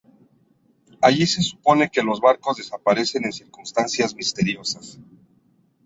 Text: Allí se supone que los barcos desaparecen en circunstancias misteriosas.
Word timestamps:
Allí 0.99 1.27
se 1.27 1.43
supone 1.43 1.91
que 1.91 2.01
los 2.01 2.21
barcos 2.21 2.57
desaparecen 2.57 3.23
en 3.25 3.33
circunstancias 3.33 4.15
misteriosas. 4.15 4.99